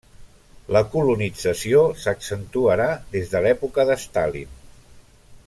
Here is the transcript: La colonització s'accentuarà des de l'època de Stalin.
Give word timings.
La 0.75 0.79
colonització 0.93 1.83
s'accentuarà 2.05 2.89
des 3.13 3.31
de 3.35 3.43
l'època 3.47 3.87
de 3.93 3.99
Stalin. 4.07 4.59